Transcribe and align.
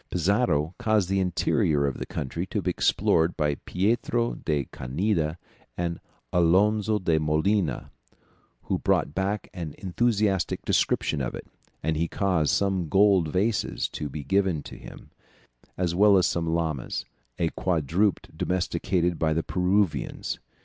Pizarro 0.09 0.73
caused 0.79 1.09
the 1.09 1.19
interior 1.19 1.85
of 1.85 1.99
the 1.99 2.07
country 2.07 2.47
to 2.47 2.59
be 2.59 2.71
explored 2.71 3.37
by 3.37 3.53
Pietro 3.65 4.33
de 4.33 4.65
Candia 4.73 5.37
and 5.77 5.99
Alonzo 6.33 6.97
de 6.97 7.19
Molina, 7.19 7.91
who 8.63 8.79
brought 8.79 9.13
back 9.13 9.47
an 9.53 9.75
enthusiastic 9.77 10.65
description 10.65 11.21
of 11.21 11.35
it, 11.35 11.45
and 11.83 11.95
he 11.95 12.07
caused 12.07 12.49
some 12.49 12.89
gold 12.89 13.27
vases 13.27 13.87
to 13.89 14.09
be 14.09 14.23
given 14.23 14.57
up 14.57 14.63
to 14.63 14.75
him, 14.75 15.11
as 15.77 15.93
well 15.93 16.17
as 16.17 16.25
some 16.25 16.47
llamas, 16.47 17.05
a 17.37 17.49
quadruped 17.49 18.35
domesticated 18.35 19.19
by 19.19 19.33
the 19.33 19.43
Peruvians. 19.43 20.39